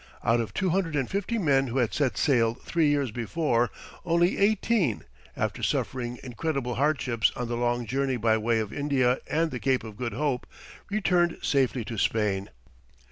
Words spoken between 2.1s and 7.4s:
sail three years before, only eighteen, after suffering incredible hardships